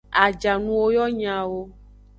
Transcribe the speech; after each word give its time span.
Ajanuwo 0.23 0.85
yo 0.95 1.05
nyawo. 1.19 1.61